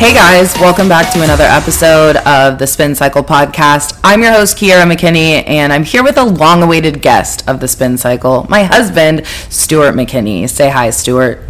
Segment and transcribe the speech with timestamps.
[0.00, 4.00] Hey guys, welcome back to another episode of the Spin Cycle podcast.
[4.02, 7.68] I'm your host, Kiara McKinney, and I'm here with a long awaited guest of the
[7.68, 10.48] Spin Cycle, my husband, Stewart McKinney.
[10.48, 11.40] Say hi, Stewart.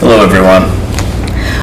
[0.00, 0.64] Hello, everyone.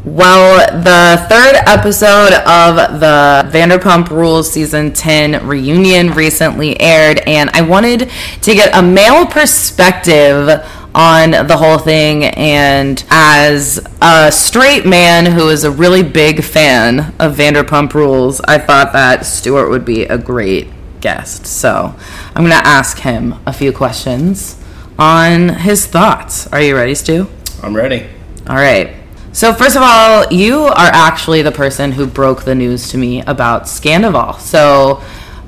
[0.05, 7.61] Well, the third episode of the Vanderpump Rules season 10 reunion recently aired, and I
[7.61, 8.09] wanted
[8.41, 12.23] to get a male perspective on the whole thing.
[12.23, 18.58] And as a straight man who is a really big fan of Vanderpump Rules, I
[18.58, 20.70] thought that Stewart would be a great
[21.02, 21.45] guest.
[21.45, 21.94] So
[22.30, 24.59] I'm going to ask him a few questions
[24.98, 26.48] on his thoughts.
[26.48, 27.27] Are you ready, Stu?
[27.62, 28.07] I'm ready.
[28.48, 28.96] All right.
[29.34, 33.21] So first of all, you are actually the person who broke the news to me
[33.23, 34.40] about Scandoval.
[34.40, 35.04] So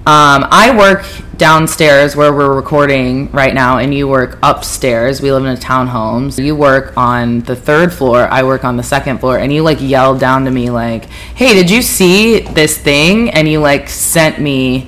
[0.08, 5.22] um, I work downstairs where we're recording right now, and you work upstairs.
[5.22, 6.31] We live in a townhome.
[6.31, 8.26] So You work on the third floor.
[8.31, 11.54] I work on the second floor, and you like yelled down to me like, "Hey,
[11.54, 14.88] did you see this thing?" And you like sent me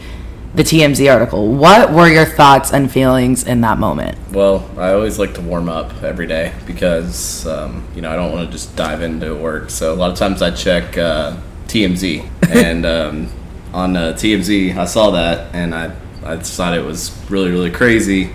[0.55, 1.51] the TMZ article.
[1.51, 4.17] What were your thoughts and feelings in that moment?
[4.31, 8.31] Well, I always like to warm up every day because um, you know I don't
[8.31, 9.69] want to just dive into work.
[9.69, 11.35] So a lot of times I check uh,
[11.67, 13.29] TMZ, and um,
[13.73, 18.31] on uh, TMZ I saw that, and I I thought it was really really crazy,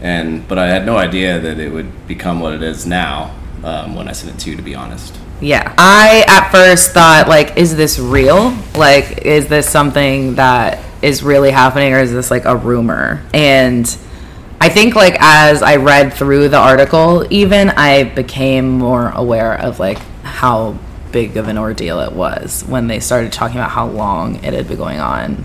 [0.00, 3.94] and but I had no idea that it would become what it is now um,
[3.94, 4.56] when I sent it to you.
[4.56, 5.18] To be honest.
[5.42, 5.74] Yeah.
[5.76, 8.56] I at first thought like is this real?
[8.76, 13.20] Like is this something that is really happening or is this like a rumor?
[13.34, 13.84] And
[14.60, 19.80] I think like as I read through the article even I became more aware of
[19.80, 20.78] like how
[21.12, 24.66] big of an ordeal it was when they started talking about how long it had
[24.66, 25.44] been going on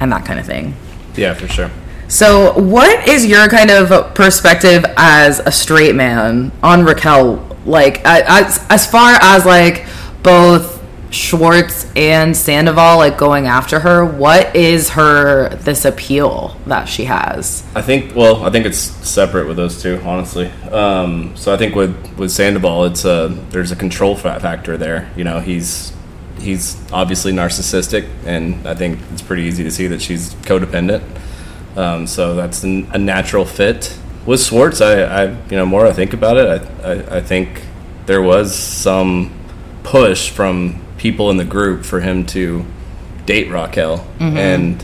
[0.00, 0.74] and that kind of thing.
[1.16, 1.70] Yeah, for sure.
[2.08, 7.56] So, what is your kind of perspective as a straight man on Raquel?
[7.64, 9.86] Like, as as far as like
[10.22, 10.73] both
[11.14, 17.64] Schwartz and Sandoval like going after her, what is her this appeal that she has?
[17.74, 20.48] I think well, I think it's separate with those two, honestly.
[20.70, 25.10] Um, so I think with with Sandoval, it's a there's a control factor there.
[25.16, 25.92] You know, he's
[26.38, 31.02] he's obviously narcissistic, and I think it's pretty easy to see that she's codependent.
[31.76, 33.96] Um, so that's an, a natural fit.
[34.26, 37.62] With Schwartz, I, I you know more I think about it, I, I, I think
[38.06, 39.32] there was some
[39.82, 42.64] push from people in the group for him to
[43.26, 44.38] date Raquel, mm-hmm.
[44.38, 44.82] and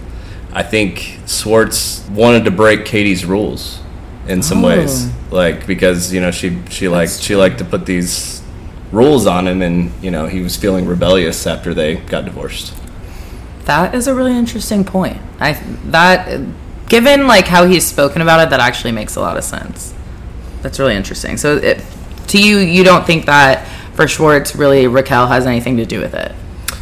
[0.53, 3.81] I think Schwartz wanted to break Katie's rules
[4.29, 4.69] in some oh.
[4.69, 8.43] ways, like because you know she she liked she liked to put these
[8.93, 12.75] rules on him, and you know he was feeling rebellious after they got divorced.
[13.65, 15.17] That is a really interesting point.
[15.39, 15.55] I
[15.87, 16.39] that
[16.91, 19.95] given like how he's spoken about it, that actually makes a lot of sense.
[20.61, 21.39] That's really interesting.
[21.39, 21.83] So, it,
[22.27, 23.67] to you, you don't think that
[24.01, 26.33] for Schwartz, really Raquel has anything to do with it?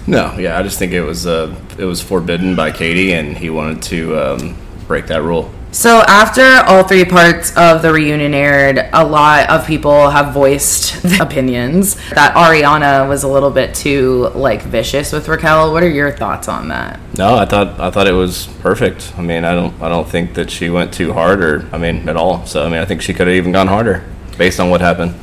[0.07, 3.51] No, yeah, I just think it was uh, it was forbidden by Katie, and he
[3.51, 4.57] wanted to um,
[4.87, 5.53] break that rule.
[5.73, 11.05] So after all three parts of the reunion aired, a lot of people have voiced
[11.21, 15.73] opinions that Ariana was a little bit too like vicious with Raquel.
[15.73, 17.01] What are your thoughts on that?
[17.19, 19.13] No, I thought I thought it was perfect.
[19.19, 22.09] I mean, I don't I don't think that she went too hard or I mean
[22.09, 22.47] at all.
[22.47, 24.05] So I mean, I think she could have even gone harder
[24.39, 25.17] based on what happened.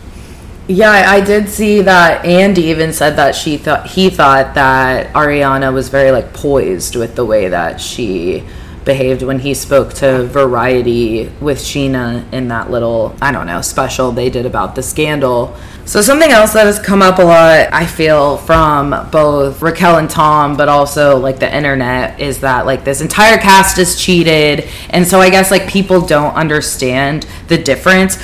[0.68, 5.72] Yeah, I did see that Andy even said that she thought he thought that Ariana
[5.72, 8.44] was very like poised with the way that she
[8.84, 14.12] behaved when he spoke to Variety with Scheana in that little I don't know special
[14.12, 15.56] they did about the scandal.
[15.86, 20.10] So something else that has come up a lot, I feel, from both Raquel and
[20.10, 25.06] Tom, but also like the internet, is that like this entire cast is cheated, and
[25.06, 28.18] so I guess like people don't understand the difference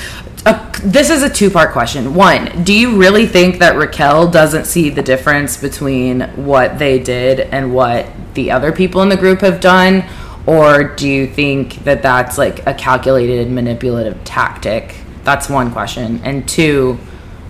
[0.82, 2.14] this is a two part question.
[2.14, 7.40] One, do you really think that Raquel doesn't see the difference between what they did
[7.40, 10.04] and what the other people in the group have done?
[10.44, 14.96] Or do you think that that's like a calculated manipulative tactic?
[15.22, 16.20] That's one question.
[16.24, 16.94] And two,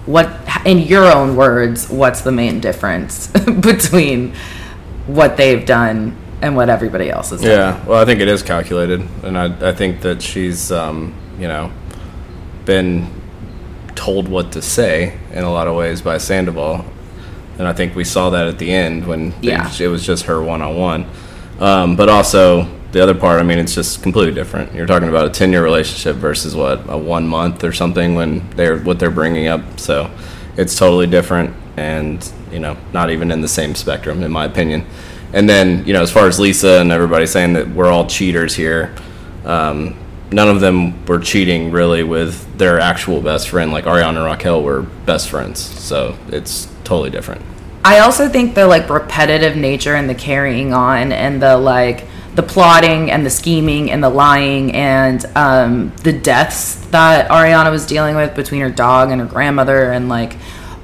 [0.05, 0.31] what,
[0.67, 3.29] in your own words, what's the main difference
[3.61, 4.35] between
[5.07, 7.51] what they've done and what everybody else has done?
[7.51, 9.01] Yeah, well, I think it is calculated.
[9.23, 11.73] And I, I think that she's, um, you know,
[12.65, 13.09] been
[13.95, 16.85] told what to say in a lot of ways by Sandoval,
[17.59, 19.69] and I think we saw that at the end when yeah.
[19.69, 21.07] they, it was just her one on one.
[21.59, 24.75] But also the other part, I mean, it's just completely different.
[24.75, 28.49] You're talking about a ten year relationship versus what a one month or something when
[28.51, 29.81] they're what they're bringing up.
[29.81, 30.11] So
[30.57, 34.85] it's totally different, and you know, not even in the same spectrum, in my opinion.
[35.33, 38.55] And then you know, as far as Lisa and everybody saying that we're all cheaters
[38.55, 38.95] here.
[39.45, 39.97] Um,
[40.33, 43.73] none of them were cheating really with their actual best friend.
[43.73, 47.43] Like Ariana and Raquel were best friends, so it's totally different.
[47.85, 52.43] I also think the like repetitive nature and the carrying on and the like the
[52.43, 58.17] plotting and the scheming and the lying and um, the deaths that Ariana was dealing
[58.17, 60.37] with between her dog and her grandmother and like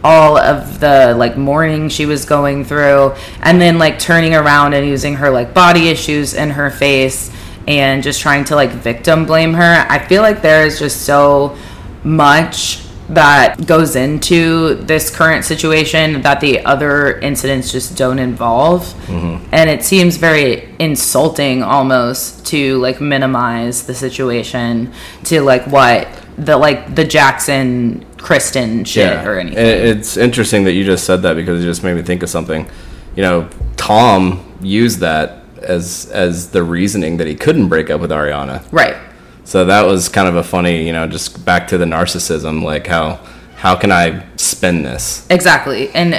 [0.05, 4.87] all of the like mourning she was going through and then like turning around and
[4.87, 7.31] using her like body issues in her face
[7.69, 9.87] and just trying to like victim blame her.
[9.89, 11.57] I feel like there is just so
[12.03, 19.43] much that goes into this current situation that the other incidents just don't involve mm-hmm.
[19.51, 24.93] and it seems very insulting almost to like minimize the situation
[25.25, 26.07] to like what
[26.37, 29.25] the like the Jax and kristen shit yeah.
[29.25, 32.23] or anything it's interesting that you just said that because it just made me think
[32.23, 32.69] of something
[33.17, 33.49] you know
[33.79, 35.38] tom used that
[35.69, 38.97] as as the reasoning that he couldn't break up with ariana right
[39.49, 42.87] so that was kind of a funny, you know, just back to the narcissism, like
[42.87, 43.19] how
[43.57, 45.27] how can I spin this?
[45.31, 45.89] Exactly.
[45.95, 46.15] And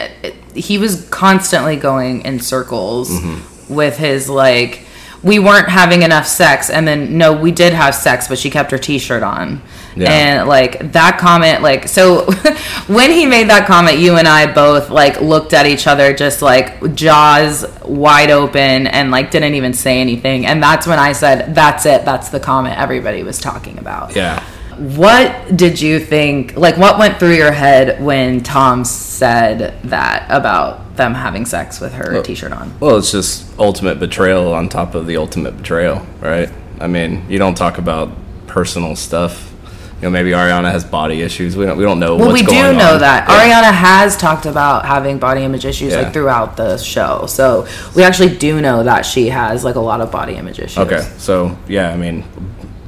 [0.56, 3.72] he was constantly going in circles mm-hmm.
[3.72, 4.84] with his like
[5.24, 8.72] we weren't having enough sex and then no we did have sex but she kept
[8.72, 9.62] her t-shirt on.
[9.96, 10.12] Yeah.
[10.12, 12.32] and like that comment like so
[12.88, 16.42] when he made that comment you and i both like looked at each other just
[16.42, 20.46] like jaws wide open and like didn't even say anything.
[20.46, 22.06] And that's when i said that's it.
[22.06, 24.16] That's the comment everybody was talking about.
[24.16, 24.44] Yeah.
[24.78, 30.89] What did you think like what went through your head when tom said that about
[31.00, 34.94] them having sex with her well, t-shirt on well it's just ultimate betrayal on top
[34.94, 36.50] of the ultimate betrayal right
[36.80, 38.12] i mean you don't talk about
[38.48, 39.52] personal stuff
[39.96, 42.74] you know maybe ariana has body issues we don't we don't know well we do
[42.74, 43.00] know on.
[43.00, 43.36] that yeah.
[43.36, 46.02] ariana has talked about having body image issues yeah.
[46.02, 50.02] like throughout the show so we actually do know that she has like a lot
[50.02, 52.24] of body image issues okay so yeah i mean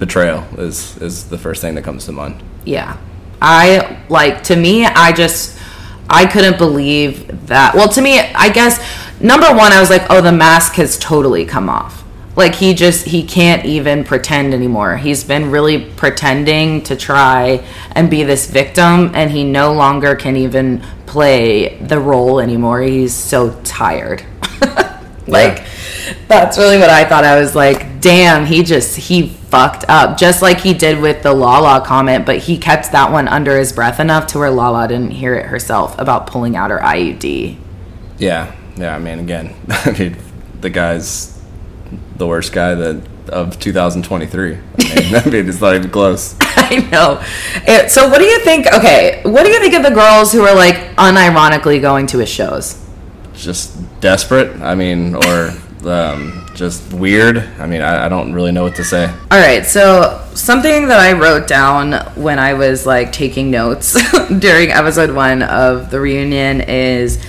[0.01, 2.43] betrayal is is the first thing that comes to mind.
[2.65, 2.97] Yeah.
[3.39, 5.57] I like to me I just
[6.11, 7.73] I couldn't believe that.
[7.73, 8.79] Well, to me, I guess
[9.21, 12.03] number 1 I was like, "Oh, the mask has totally come off."
[12.35, 14.97] Like he just he can't even pretend anymore.
[14.97, 20.37] He's been really pretending to try and be this victim and he no longer can
[20.37, 22.81] even play the role anymore.
[22.81, 24.23] He's so tired.
[25.27, 25.67] like yeah.
[26.27, 27.23] That's really what I thought.
[27.23, 31.33] I was like, "Damn, he just he fucked up, just like he did with the
[31.33, 35.11] Lala comment, but he kept that one under his breath enough to where Lala didn't
[35.11, 37.57] hear it herself about pulling out her IUD.
[38.17, 38.95] Yeah, yeah.
[38.95, 40.17] I mean, again, I mean,
[40.61, 41.39] the guy's
[42.17, 44.53] the worst guy that of 2023.
[44.53, 46.35] I mean, I mean it's not even close.
[46.41, 47.21] I know.
[47.65, 48.67] Eh, so, what do you think?
[48.67, 52.29] Okay, what do you think of the girls who are like unironically going to his
[52.29, 52.77] shows?
[53.33, 54.61] Just desperate.
[54.61, 55.53] I mean, or
[55.85, 57.37] um, just weird.
[57.37, 59.05] I mean, I, I, don't really know what to say.
[59.05, 63.97] All right, so something that I wrote down when I was like taking notes
[64.39, 67.23] during episode one of the reunion is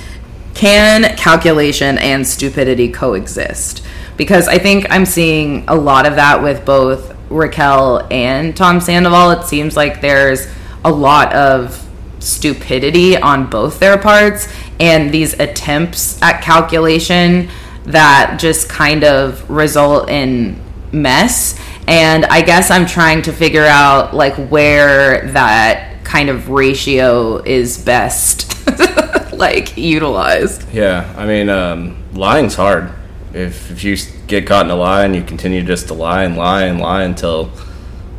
[0.55, 3.85] can calculation and stupidity coexist?
[4.17, 9.31] Because I think I'm seeing a lot of that with both Raquel and Tom Sandoval.
[9.31, 10.47] It seems like there's
[10.85, 11.79] a lot of
[12.19, 17.49] stupidity on both their parts and these attempts at calculation
[17.85, 20.61] that just kind of result in
[20.93, 21.59] mess.
[21.89, 27.79] And I guess I'm trying to figure out like where that kind of ratio is
[27.79, 28.53] best
[29.33, 30.73] like utilized.
[30.73, 32.93] Yeah, I mean, um, lying's hard.
[33.33, 33.97] If if you
[34.27, 37.03] get caught in a lie and you continue just to lie and lie and lie
[37.03, 37.51] until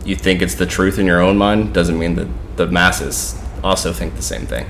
[0.04, 2.28] you think it's the truth in your own mind, doesn't mean that
[2.58, 4.68] the masses also think the same thing.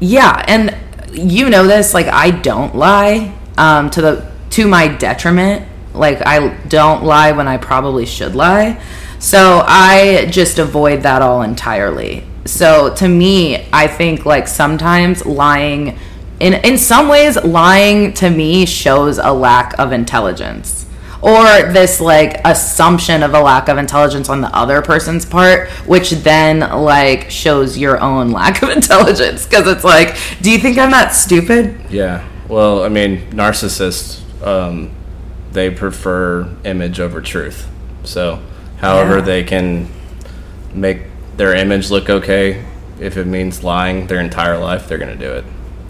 [0.00, 0.76] Yeah, and
[1.12, 1.94] you know this.
[1.94, 5.66] Like I don't lie um, to the to my detriment.
[5.94, 8.80] Like I don't lie when I probably should lie.
[9.18, 12.24] So I just avoid that all entirely.
[12.44, 15.98] So to me, I think like sometimes lying
[16.40, 20.86] in in some ways lying to me shows a lack of intelligence
[21.22, 26.10] or this like assumption of a lack of intelligence on the other person's part which
[26.10, 30.90] then like shows your own lack of intelligence because it's like do you think i'm
[30.90, 34.90] that stupid yeah well, I mean, narcissists um,
[35.52, 37.68] they prefer image over truth.
[38.04, 38.42] So,
[38.78, 39.24] however, yeah.
[39.24, 39.88] they can
[40.74, 41.02] make
[41.36, 42.64] their image look okay,
[43.00, 45.44] if it means lying their entire life, they're going to do it.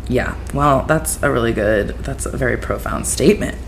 [0.08, 0.36] Yeah.
[0.54, 1.88] Well, that's a really good.
[1.98, 3.58] That's a very profound statement.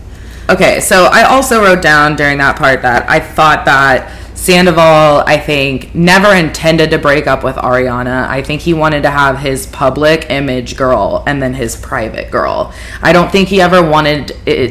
[0.49, 5.37] Okay, so I also wrote down during that part that I thought that Sandoval, I
[5.37, 8.27] think, never intended to break up with Ariana.
[8.27, 12.73] I think he wanted to have his public image girl and then his private girl.
[13.01, 14.29] I don't think he ever wanted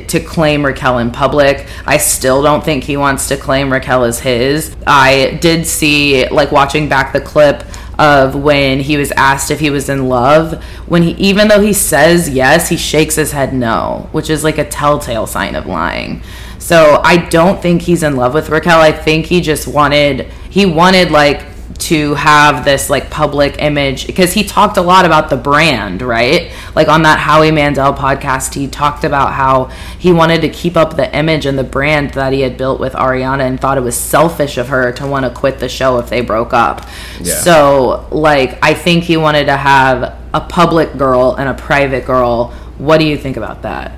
[0.08, 1.68] to claim Raquel in public.
[1.86, 4.74] I still don't think he wants to claim Raquel as his.
[4.84, 7.62] I did see, like, watching back the clip
[7.98, 10.62] of when he was asked if he was in love.
[10.86, 14.58] When he, even though he says yes, he shakes his head no, which is like
[14.58, 16.22] a telltale sign of lying.
[16.58, 18.80] So I don't think he's in love with Raquel.
[18.80, 21.42] I think he just wanted, he wanted like
[21.78, 26.52] to have this like public image because he talked a lot about the brand, right?
[26.74, 29.66] Like on that Howie Mandel podcast, he talked about how
[29.98, 32.94] he wanted to keep up the image and the brand that he had built with
[32.94, 36.10] Ariana and thought it was selfish of her to want to quit the show if
[36.10, 36.86] they broke up.
[37.20, 37.34] Yeah.
[37.34, 42.52] So, like, I think he wanted to have a public girl and a private girl.
[42.78, 43.92] What do you think about that?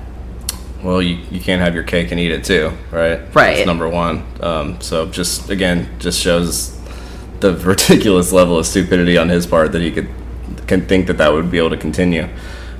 [0.83, 3.19] Well, you, you can't have your cake and eat it too, right?
[3.35, 3.57] Right.
[3.57, 4.23] That's number one.
[4.39, 6.80] Um, so just again, just shows
[7.41, 10.09] the ridiculous level of stupidity on his part that he could
[10.67, 12.27] can think that that would be able to continue.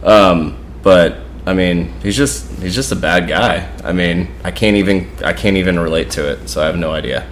[0.04, 3.70] Um, but I mean, he's just he's just a bad guy.
[3.84, 6.48] I mean, I can't even I can't even relate to it.
[6.48, 7.28] So I have no idea.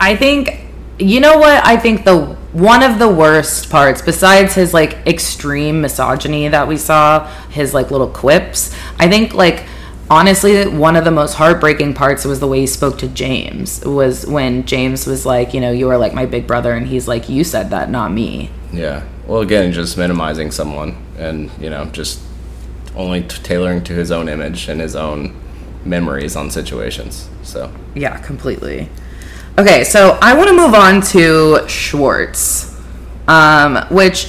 [0.00, 0.66] I think
[0.98, 5.80] you know what I think the one of the worst parts besides his like extreme
[5.80, 9.64] misogyny that we saw, his like little quips, I think like
[10.12, 14.26] honestly one of the most heartbreaking parts was the way he spoke to James was
[14.26, 17.30] when James was like, you know, you are like my big brother and he's like
[17.30, 18.50] you said that, not me.
[18.72, 19.04] Yeah.
[19.26, 22.20] Well, again, just minimizing someone and you know just
[22.94, 25.34] only t- tailoring to his own image and his own
[25.84, 27.30] memories on situations.
[27.42, 28.90] So Yeah, completely.
[29.58, 32.78] Okay, so I want to move on to Schwartz,
[33.28, 34.28] um, which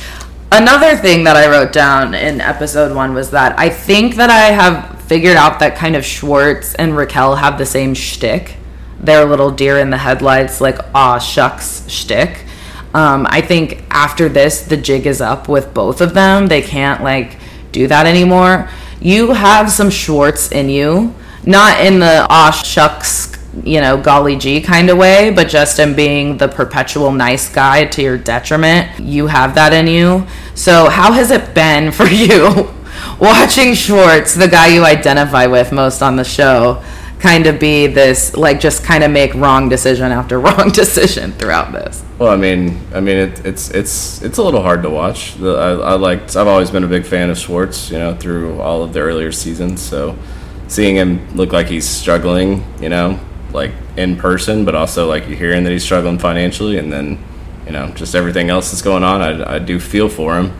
[0.53, 4.51] another thing that I wrote down in episode one was that I think that I
[4.51, 8.55] have figured out that kind of Schwartz and Raquel have the same shtick.
[8.99, 12.45] Their little deer in the headlights, like aw shucks shtick.
[12.93, 16.47] Um, I think after this, the jig is up with both of them.
[16.47, 17.37] They can't like
[17.71, 18.69] do that anymore.
[19.01, 21.13] You have some Schwartz in you,
[21.45, 23.32] not in the aw shucks,
[23.63, 27.85] you know, golly gee kind of way, but just in being the perpetual nice guy
[27.85, 28.99] to your detriment.
[28.99, 30.25] You have that in you.
[30.55, 32.73] So, how has it been for you
[33.19, 36.83] watching Schwartz, the guy you identify with most on the show?
[37.19, 41.71] Kind of be this, like, just kind of make wrong decision after wrong decision throughout
[41.71, 42.03] this.
[42.19, 45.35] Well, I mean, I mean, it, it's it's it's a little hard to watch.
[45.35, 46.35] The, I, I liked.
[46.35, 47.91] I've always been a big fan of Schwartz.
[47.91, 49.81] You know, through all of the earlier seasons.
[49.81, 50.17] So,
[50.67, 53.19] seeing him look like he's struggling, you know,
[53.53, 57.23] like in person, but also like you're hearing that he's struggling financially, and then,
[57.65, 59.21] you know, just everything else that's going on.
[59.21, 60.59] I, I do feel for him.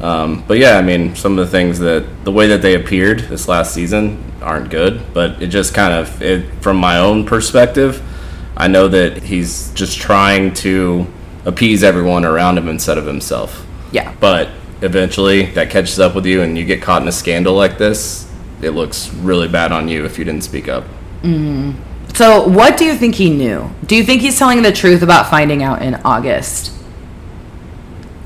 [0.00, 3.20] Um, but yeah, I mean, some of the things that the way that they appeared
[3.20, 5.12] this last season aren't good.
[5.12, 8.02] But it just kind of, it, from my own perspective,
[8.56, 11.06] I know that he's just trying to
[11.44, 13.66] appease everyone around him instead of himself.
[13.92, 14.14] Yeah.
[14.20, 14.48] But
[14.80, 18.30] eventually, that catches up with you, and you get caught in a scandal like this.
[18.62, 20.84] It looks really bad on you if you didn't speak up.
[22.20, 23.70] So, what do you think he knew?
[23.86, 26.70] Do you think he's telling the truth about finding out in August?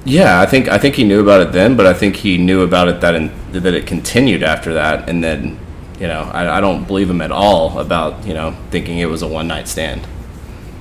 [0.05, 2.63] Yeah, I think I think he knew about it then, but I think he knew
[2.63, 5.61] about it that in, that it continued after that, and then
[6.01, 9.23] you know I, I don't believe him at all about you know thinking it was
[9.23, 10.09] a one night stand.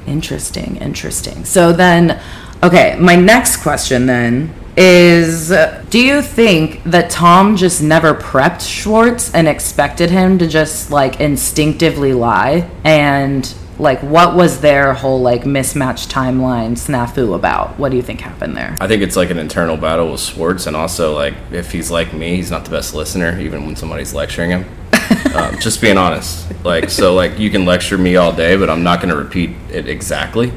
[0.08, 1.46] Interesting, interesting.
[1.46, 2.20] So then,
[2.63, 5.53] okay, my next question then is
[5.89, 11.20] do you think that Tom just never prepped Schwartz and expected him to just like
[11.20, 12.70] instinctively lie?
[12.84, 17.77] And like what was their whole like mismatched timeline snafu about?
[17.80, 18.75] What do you think happened there?
[18.80, 22.13] I think it's like an internal battle with Schwartz, and also like if he's like
[22.13, 24.65] me, he's not the best listener, even when somebody's lecturing him.
[25.36, 28.84] um, just being honest, like so, like you can lecture me all day, but I'm
[28.84, 30.51] not going to repeat it exactly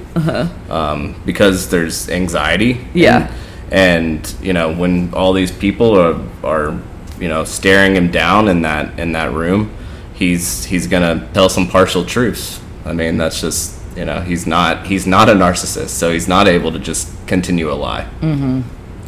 [0.70, 2.86] um, because there's anxiety.
[2.94, 3.26] Yeah.
[3.26, 6.80] and, and you know when all these people are are
[7.18, 9.74] you know staring him down in that in that room,
[10.14, 12.60] he's he's gonna tell some partial truths.
[12.84, 16.46] I mean, that's just you know he's not he's not a narcissist, so he's not
[16.48, 18.60] able to just continue a lie mm-hmm.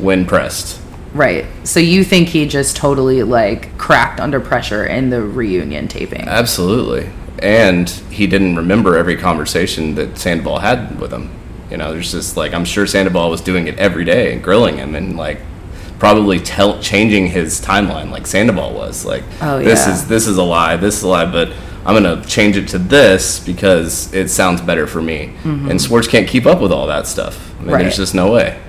[0.02, 0.80] when pressed.
[1.14, 1.46] Right.
[1.64, 6.28] So you think he just totally like cracked under pressure in the reunion taping?
[6.28, 7.10] Absolutely,
[7.40, 11.30] and he didn't remember every conversation that Sandoval had with him.
[11.70, 14.78] You know, there's just like I'm sure Sandoval was doing it every day and grilling
[14.78, 15.40] him and like
[15.98, 20.42] probably tell changing his timeline like Sandoval was like Oh, this is this is a
[20.44, 21.48] lie this is a lie but
[21.84, 26.28] I'm gonna change it to this because it sounds better for me and Schwartz can't
[26.28, 27.70] keep up with all that stuff I mean, Mm-hmm.
[27.74, 27.82] Right.
[27.82, 28.60] there's just no way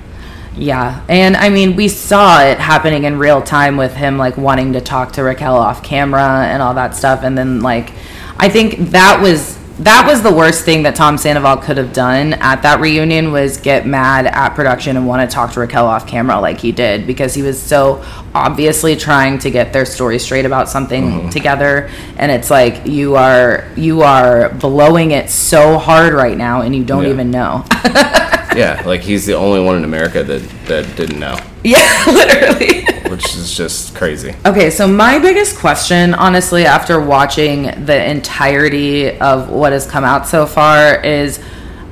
[0.57, 4.73] Yeah, and I mean, we saw it happening in real time with him like wanting
[4.73, 7.91] to talk to Raquel off camera and all that stuff, and then like,
[8.37, 12.33] I think that was that was the worst thing that Tom Sandoval could have done
[12.33, 16.05] at that reunion was get mad at production and want to talk to Raquel off
[16.05, 18.03] camera like he did because he was so
[18.35, 21.29] obviously trying to get their story straight about something mm-hmm.
[21.29, 26.75] together, and it's like you are you are blowing it so hard right now and
[26.75, 27.09] you don't Yeah.
[27.11, 27.63] even know.
[28.59, 32.83] yeah, like he's the only one in America that that didn't know, yeah, literally.
[33.09, 34.35] which is just crazy.
[34.45, 40.27] Okay, so my biggest question, honestly, after watching the entirety of what has come out
[40.27, 41.39] so far, is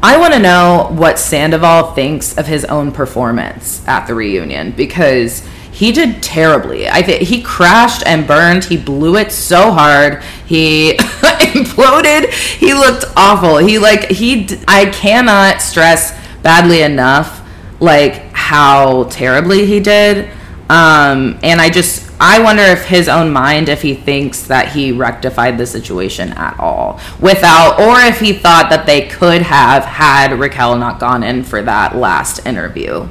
[0.04, 5.48] I want to know what Sandoval thinks of his own performance at the reunion because
[5.72, 6.90] he did terribly.
[6.90, 8.64] I think he crashed and burned.
[8.66, 10.24] He blew it so hard.
[10.46, 12.32] He imploded.
[12.34, 13.58] He looked awful.
[13.58, 14.46] He like he.
[14.46, 17.44] d- I cannot stress badly enough
[17.80, 20.30] like how terribly he did.
[20.70, 24.92] Um, and I just I wonder if his own mind if he thinks that he
[24.92, 30.38] rectified the situation at all without or if he thought that they could have had
[30.38, 33.08] Raquel not gone in for that last interview.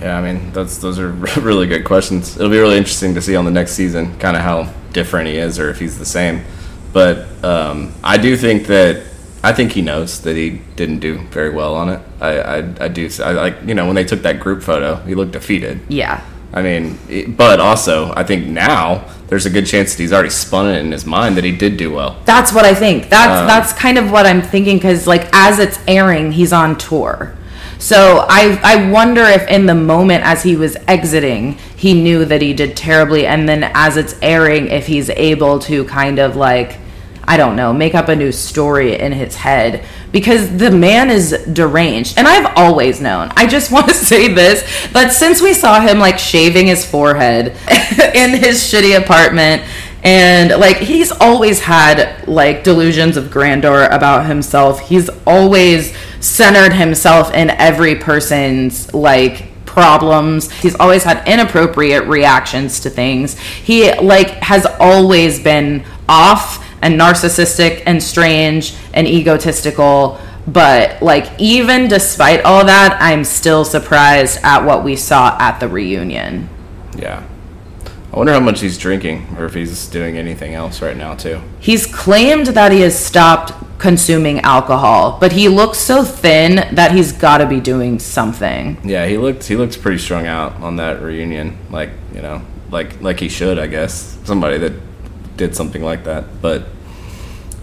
[0.00, 2.36] Yeah, I mean that's those are really good questions.
[2.36, 5.36] It'll be really interesting to see on the next season, kind of how different he
[5.36, 6.44] is or if he's the same.
[6.92, 9.02] But um, I do think that
[9.42, 12.00] I think he knows that he didn't do very well on it.
[12.20, 15.14] I I, I do I like you know when they took that group photo, he
[15.14, 15.80] looked defeated.
[15.88, 16.20] Yeah.
[16.52, 20.30] I mean, it- but also I think now there's a good chance that he's already
[20.30, 22.16] spun it in his mind that he did do well.
[22.24, 23.10] That's what I think.
[23.10, 26.76] That's Um, that's kind of what I'm thinking because like as it's airing, he's on
[26.76, 27.34] tour.
[27.78, 32.42] So I I wonder if in the moment as he was exiting, he knew that
[32.42, 36.78] he did terribly, and then as it's airing, if he's able to kind of like
[37.28, 41.32] I don't know, make up a new story in his head because the man is
[41.52, 42.16] deranged.
[42.16, 43.30] And I've always known.
[43.36, 47.48] I just want to say this but since we saw him like shaving his forehead
[48.14, 49.62] in his shitty apartment
[50.02, 54.80] and like he's always had like delusions of grandeur about himself.
[54.80, 60.50] He's always centered himself in every person's like problems.
[60.50, 63.38] He's always had inappropriate reactions to things.
[63.38, 70.20] He like has always been off and narcissistic and strange and egotistical.
[70.46, 75.68] But like even despite all that, I'm still surprised at what we saw at the
[75.68, 76.48] reunion.
[76.96, 77.24] Yeah.
[78.12, 81.40] I wonder how much he's drinking or if he's doing anything else right now too.
[81.60, 87.12] He's claimed that he has stopped consuming alcohol, but he looks so thin that he's
[87.12, 88.78] got to be doing something.
[88.82, 91.58] Yeah, he looked he looks pretty strung out on that reunion.
[91.70, 94.16] Like you know, like like he should, I guess.
[94.24, 94.72] Somebody that
[95.36, 96.64] did something like that, but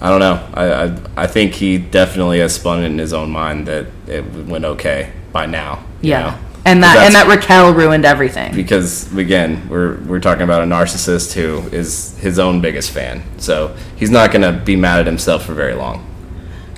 [0.06, 0.48] I don't know.
[0.54, 4.24] I I, I think he definitely has spun it in his own mind that it
[4.46, 5.84] went okay by now.
[6.02, 6.22] you Yeah.
[6.22, 6.38] know?
[6.68, 8.54] And that and that Raquel ruined everything.
[8.56, 13.24] because again, we're we're talking about a narcissist who is his own biggest fan.
[13.38, 16.06] So he's not gonna be mad at himself for very long.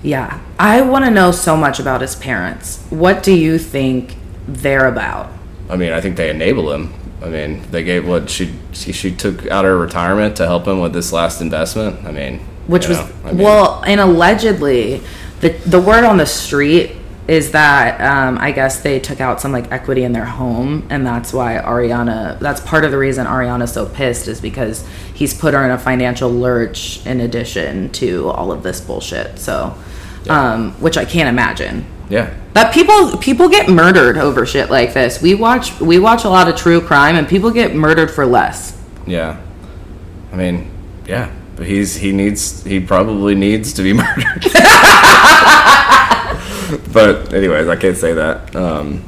[0.03, 0.39] Yeah.
[0.59, 2.81] I want to know so much about his parents.
[2.89, 4.15] What do you think
[4.47, 5.31] they're about?
[5.69, 6.93] I mean, I think they enable him.
[7.21, 10.79] I mean, they gave what she she, she took out her retirement to help him
[10.79, 12.05] with this last investment.
[12.05, 15.01] I mean, which you was know, I mean, well and allegedly
[15.41, 16.91] the the word on the street
[17.27, 21.05] is that um, I guess they took out some like equity in their home, and
[21.05, 22.39] that's why Ariana.
[22.39, 25.77] That's part of the reason Ariana's so pissed is because he's put her in a
[25.77, 29.39] financial lurch in addition to all of this bullshit.
[29.39, 29.75] So,
[30.29, 31.85] um, which I can't imagine.
[32.09, 35.21] yeah, That people people get murdered over shit like this.
[35.21, 38.73] We watch we watch a lot of true crime, and people get murdered for less.
[39.05, 39.37] yeah.
[40.31, 40.71] I mean,
[41.05, 41.29] yeah.
[41.57, 44.43] But he's he needs he probably needs to be murdered.
[46.93, 48.55] but anyways, I can't say that.
[48.55, 49.03] Um,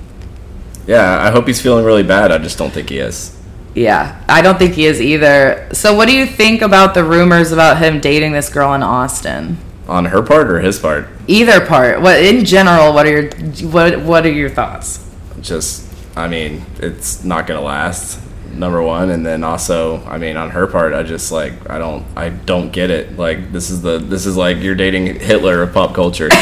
[0.88, 2.31] yeah, I hope he's feeling really bad.
[2.31, 3.35] I just don't think he is.
[3.75, 5.69] Yeah, I don't think he is either.
[5.73, 9.57] So, what do you think about the rumors about him dating this girl in Austin?
[9.88, 11.07] On her part or his part?
[11.27, 12.01] Either part.
[12.01, 12.93] What in general?
[12.93, 13.31] What are your
[13.69, 15.05] what What are your thoughts?
[15.41, 18.19] just I mean, it's not gonna last.
[18.53, 22.05] Number one, and then also, I mean, on her part, I just like I don't
[22.15, 23.17] I don't get it.
[23.17, 26.29] Like this is the this is like you're dating Hitler of pop culture.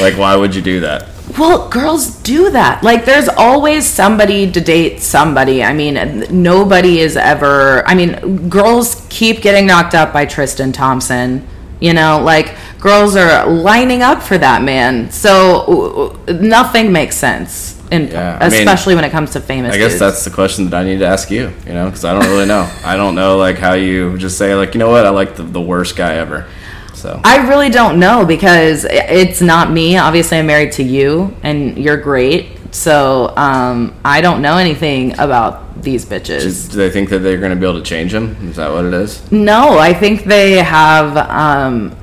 [0.00, 1.08] like why would you do that?
[1.38, 2.82] Well, girls do that.
[2.82, 5.62] Like, there's always somebody to date somebody.
[5.62, 7.86] I mean, nobody is ever.
[7.86, 11.46] I mean, girls keep getting knocked up by Tristan Thompson.
[11.80, 15.10] You know, like girls are lining up for that man.
[15.10, 19.74] So nothing makes sense, and Yeah, I mean, especially when it comes to famous.
[19.74, 20.00] I guess dudes.
[20.00, 21.52] that's the question that I need to ask you.
[21.66, 22.70] You know, because I don't really know.
[22.84, 25.42] I don't know like how you just say like you know what I like the,
[25.42, 26.46] the worst guy ever.
[26.94, 29.98] So I really don't know because it's not me.
[29.98, 32.55] Obviously, I'm married to you, and you're great.
[32.76, 36.70] So um, I don't know anything about these bitches.
[36.70, 38.36] Do they think that they're going to be able to change him?
[38.50, 39.32] Is that what it is?
[39.32, 41.96] no, I think they have um,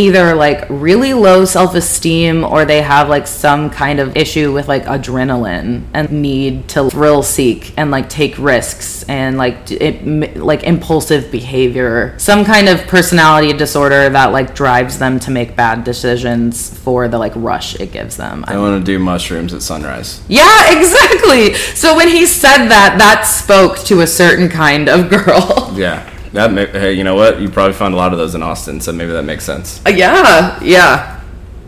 [0.00, 4.84] either like really low self-esteem or they have like some kind of issue with like
[4.84, 10.04] adrenaline and need to thrill seek and like take risks and like it
[10.36, 15.84] like impulsive behavior some kind of personality disorder that like drives them to make bad
[15.84, 20.22] decisions for the like rush it gives them I want to do mushrooms at sunrise.
[20.28, 25.72] yeah exactly so when he said that that spoke to a certain kind of girl
[25.76, 26.08] Yeah.
[26.32, 27.40] That may, hey, you know what?
[27.40, 29.80] You probably find a lot of those in Austin, so maybe that makes sense.
[29.86, 31.20] Uh, yeah yeah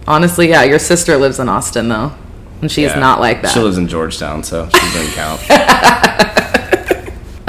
[0.06, 2.12] honestly yeah your sister lives in austin though
[2.60, 2.98] and she's Yeah.
[2.98, 5.40] not like that She lives in Georgetown, so she doesn't count.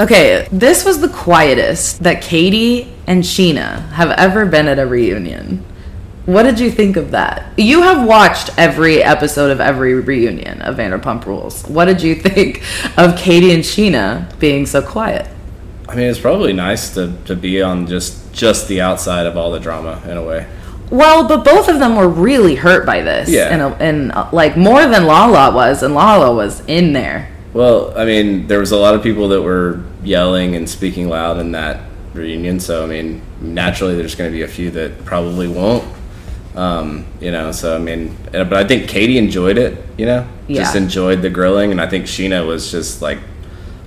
[0.00, 5.64] Okay, this was the quietest that Katie and Scheana have ever been at a reunion.
[6.26, 7.56] What did you think of that?
[7.56, 11.62] You have watched every episode of every reunion of Vanderpump Rules.
[11.68, 12.64] What did you think
[12.98, 15.28] of Katie and Scheana being so quiet?
[15.88, 19.52] I mean, it's probably nice to, to be on just just the outside of all
[19.52, 20.46] the drama in a way.
[20.90, 23.28] Well, but both of them were really hurt by this.
[23.28, 23.48] Yeah.
[23.48, 27.30] And, and uh, like more than Lala was, and Lala was in there.
[27.52, 31.38] Well, I mean, there was a lot of people that were yelling and speaking loud
[31.38, 31.80] in that
[32.12, 35.84] reunion, so I mean, naturally, there's going to be a few that probably won't.
[36.54, 39.84] Um, you know, so I mean, uh, but I think Katie enjoyed it.
[39.98, 43.18] You know, just enjoyed the grilling, and I think Scheana was just like,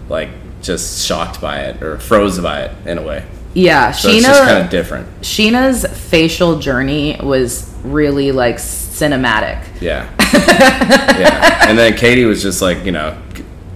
[0.09, 0.29] like,
[0.61, 3.25] just shocked by it or froze by it in a way.
[3.53, 5.07] Yeah, So it's just kind of different.
[5.21, 9.65] Scheana's facial journey was really like cinematic.
[9.81, 10.13] Yeah.
[10.33, 11.67] yeah.
[11.67, 13.19] And then Katie was just like, you know,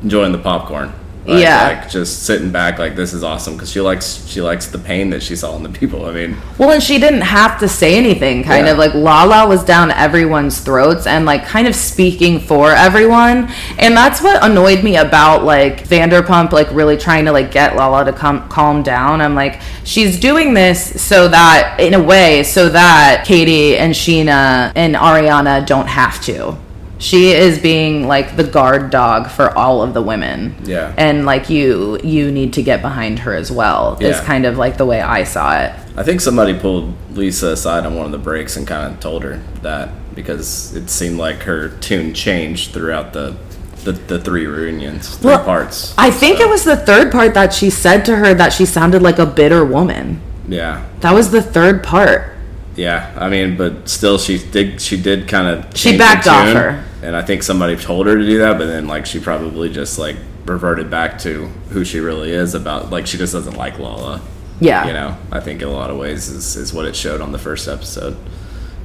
[0.04, 0.94] enjoying the popcorn.
[1.26, 1.68] Like, Yeah.
[1.68, 5.12] Like just sitting back, like this is awesome because she likes she likes the pain
[5.12, 6.06] that she saw in the people.
[6.06, 8.72] I mean, Well, and she didn't have to say anything, kind Yeah.
[8.74, 13.52] of like Lala was down everyone's throats and like kind of speaking for everyone.
[13.78, 18.04] And that's what annoyed me about like Vanderpump, like really trying to like get Lala
[18.06, 19.22] to come calm down.
[19.22, 24.72] I'm like, she's doing this so that, in a way, so that Katie and Scheana
[24.76, 26.58] and Ariana don't have to.
[27.02, 30.56] She is being like the guard dog for all of the women.
[30.64, 30.94] Yeah.
[30.98, 33.98] And like you, you need to get behind her as well.
[34.00, 35.76] Is kind of like the way I saw it.
[35.98, 39.24] I think somebody pulled Lisa aside on one of the breaks and kind of told
[39.24, 43.36] her that because it seemed like her tune changed throughout the
[43.84, 45.96] the, the three reunions, three Well, parts.
[45.98, 49.02] I think it was the third part that she said to her that she sounded
[49.02, 50.22] like a bitter woman.
[50.48, 50.86] Yeah.
[51.00, 52.32] That was the third part.
[52.76, 54.82] Yeah, I mean, but still, she did.
[54.82, 55.76] She did kind of.
[55.76, 56.86] She backed off her.
[57.02, 58.58] And I think somebody told her to do that.
[58.58, 62.90] But then, like, she probably just like reverted back to who she really is about.
[62.90, 64.22] Like, she just doesn't like Lala.
[64.60, 64.86] Yeah.
[64.88, 67.32] You know, I think in a lot of ways is is what it showed on
[67.32, 68.16] the first episode.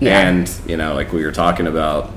[0.01, 0.29] Yeah.
[0.29, 2.11] And you know, like we were talking about,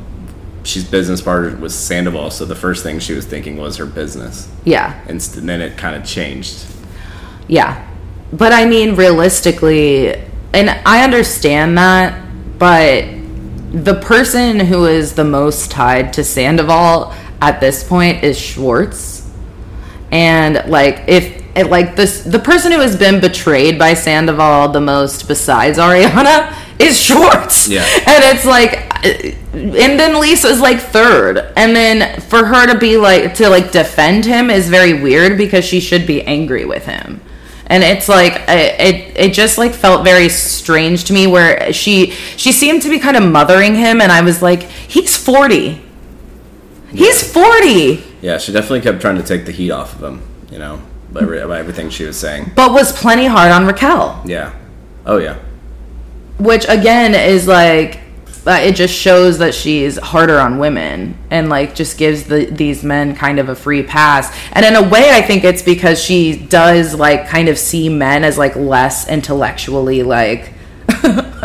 [0.63, 4.49] she's business partner with Sandoval, so the first thing she was thinking was her business,
[4.65, 4.99] Yeah.
[5.07, 6.65] and, st- then it kind of changed.
[7.47, 7.85] Yeah.
[8.33, 10.13] But I mean, realistically,
[10.53, 12.21] and I understand that,
[12.59, 13.05] but
[13.71, 19.29] the person who is the most tied to Sandoval at this point is Schwartz.
[20.11, 24.81] And like if it, like this the person who has been betrayed by Sandoval the
[24.81, 27.67] most besides Ariana is Schwartz.
[27.67, 27.85] Yeah.
[28.07, 31.53] And it's like and then Lisa's like third.
[31.55, 35.63] And then for her to be like to like defend him is very weird because
[35.63, 37.21] she should be angry with him.
[37.71, 42.51] And it's like it, it just like felt very strange to me where she she
[42.51, 45.79] seemed to be kind of mothering him and I was like he's 40.
[46.91, 48.03] He's 40.
[48.21, 50.21] Yeah, she definitely kept trying to take the heat off of him.
[50.51, 52.51] You know, by, by everything she was saying.
[52.55, 54.53] but was plenty hard on Raquel, Yeah.
[55.05, 55.37] Oh yeah.
[56.39, 57.99] which again is like
[58.45, 62.83] uh, it just shows that she's harder on women and like just gives the these
[62.83, 64.35] men kind of a free pass.
[64.53, 68.23] And in a way, I think it's because she does like kind of see men
[68.23, 70.53] as like less intellectually like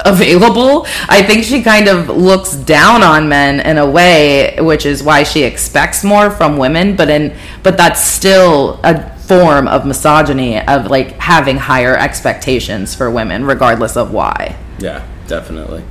[0.04, 0.86] available.
[1.08, 5.24] I think she kind of looks down on men in a way, which is why
[5.24, 6.96] she expects more from women.
[6.96, 13.10] But in but that's still a form of misogyny of like having higher expectations for
[13.10, 14.56] women, regardless of why.
[14.78, 15.84] Yeah, definitely.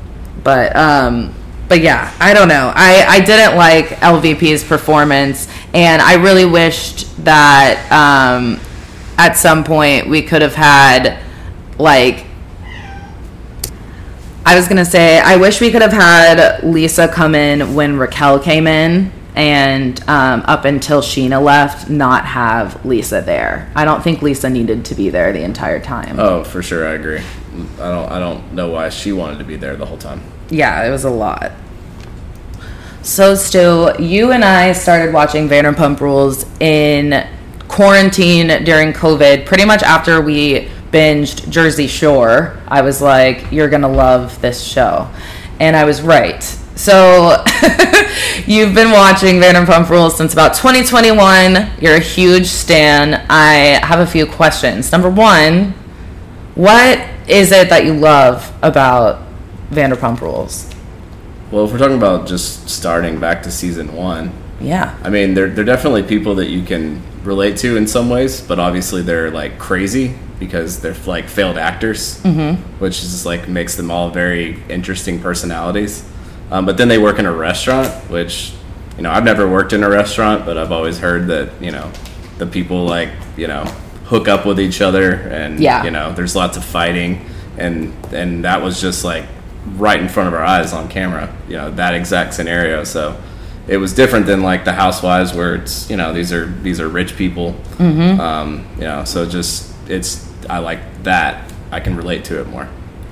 [0.43, 1.33] But um
[1.69, 2.71] but yeah, I don't know.
[2.75, 8.59] I I didn't like LVP's performance and I really wished that um
[9.17, 11.19] at some point we could have had
[11.77, 12.25] like
[14.45, 18.39] I was gonna say I wish we could have had Lisa come in when Raquel
[18.39, 23.71] came in and um, up until Scheana left, not have Lisa there.
[23.75, 26.19] I don't think Lisa needed to be there the entire time.
[26.19, 27.21] Oh, for sure, I agree.
[27.79, 28.11] I don't.
[28.11, 30.21] I don't know why she wanted to be there the whole time.
[30.53, 31.51] Yeah, it was a lot.
[33.01, 37.27] So, Stu, you and I started watching Vanderpump Rules in
[37.67, 43.81] quarantine during COVID, pretty much after we binged Jersey Shore, I was like, you're going
[43.81, 45.09] to love this show.
[45.59, 46.43] And I was right.
[46.75, 47.43] So
[48.45, 51.71] you've been watching Vanderpump Rules since about 2021.
[51.81, 53.25] You're a huge stan.
[53.27, 54.91] I have a few questions.
[54.91, 55.73] Number one,
[56.53, 59.32] what is it that you love about
[59.73, 60.69] Vanderpump Rules?
[61.51, 64.97] Well, if we're talking about just starting back to season one, Yeah.
[65.03, 68.59] I mean, they're, they're definitely people that you can relate to in some ways, but
[68.59, 72.61] obviously they're like crazy because they're like failed actors, mm-hmm.
[72.79, 76.03] which is just like makes them all very interesting personalities.
[76.51, 78.53] Um, but then they work in a restaurant, which,
[78.97, 81.91] you know, I've never worked in a restaurant, but I've always heard that, you know,
[82.39, 83.63] the people like, you know,
[84.05, 85.83] hook up with each other and, Yeah.
[85.83, 87.25] you know, there's lots of fighting.
[87.57, 89.25] And, and that was just like
[89.75, 92.83] right in front of our eyes on camera, you know, that exact scenario.
[92.83, 93.21] So,
[93.67, 96.89] it was different than like the housewives where it's you know these are these are
[96.89, 98.19] rich people Mm-hmm.
[98.19, 102.67] um, you know so just it's i like that i can relate to it more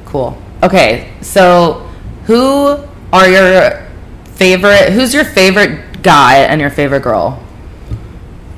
[0.05, 0.37] Cool.
[0.61, 1.89] Okay, so
[2.25, 2.77] who
[3.13, 3.87] are your
[4.35, 4.91] favorite?
[4.91, 7.41] Who's your favorite guy and your favorite girl?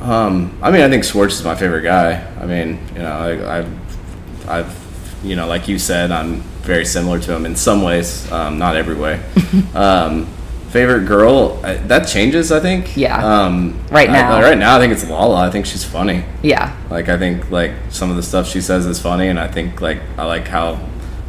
[0.01, 3.59] um, i mean i think schwartz is my favorite guy i mean you know I,
[3.59, 8.29] i've i've you know like you said i'm very similar to him in some ways
[8.31, 9.21] um, not every way
[9.75, 10.25] um,
[10.69, 13.17] favorite girl I, that changes i think Yeah.
[13.45, 14.41] um, Right I- now.
[14.41, 16.75] right now i think it's lala i think she's funny Yeah.
[16.89, 19.81] Like I think like some of the stuff she says is funny, and I think
[19.81, 20.79] like I like how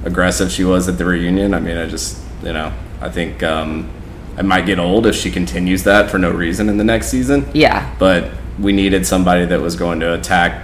[0.04, 1.54] aggressive she was at the reunion.
[1.54, 2.70] I mean, I just you know
[3.00, 3.88] I think um,
[4.36, 7.46] I might get old if she continues that for no reason in the next season.
[7.54, 7.94] Yeah.
[7.98, 10.63] But we needed somebody that was going to attack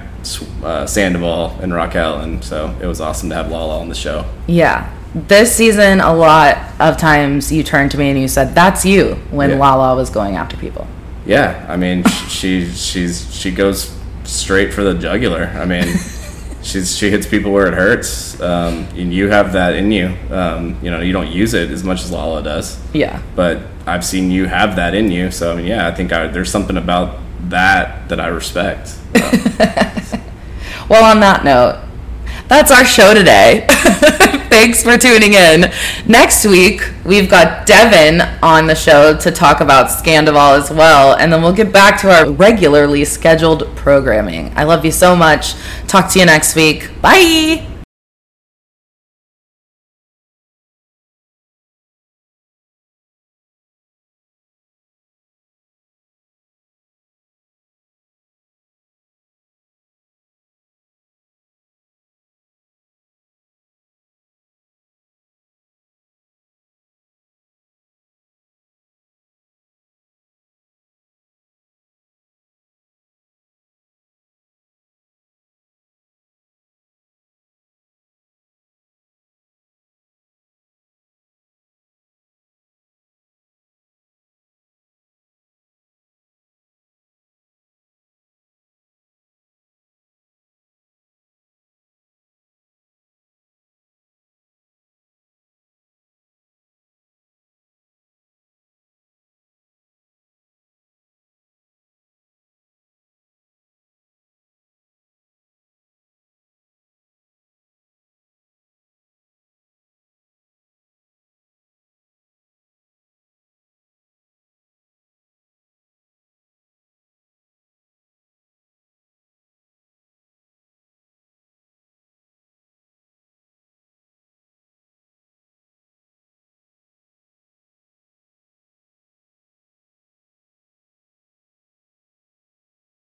[0.62, 4.24] uh, Sandoval and Raquel, and so it was awesome to have Lala on the show.
[4.46, 4.94] Yeah.
[5.14, 9.14] This season, a lot of times you turned to me and you said, "That's you."
[9.30, 9.56] When Yeah.
[9.58, 10.86] Lala was going after people.
[11.26, 13.92] Yeah, I mean, she she's she goes
[14.24, 15.50] straight for the jugular.
[15.56, 15.84] I mean,
[16.62, 18.40] she's she hits people where it hurts.
[18.40, 20.14] Um, and you have that in you.
[20.30, 23.20] Um, you know, you don't use it as much as Lala does, Yeah.
[23.34, 25.32] but I've seen you have that in you.
[25.32, 28.94] So I mean, yeah, I think I, there's something about that that I respect.
[29.16, 29.22] Um,
[30.90, 31.80] Well, on that note,
[32.48, 33.64] that's our show today.
[33.70, 35.70] Thanks for tuning in.
[36.04, 41.32] Next week, we've got Devin on the show to talk about Scandoval as well, and
[41.32, 44.52] then we'll get back to our regularly scheduled programming.
[44.56, 45.54] I love you so much.
[45.86, 46.90] Talk to you next week.
[47.00, 47.69] Bye.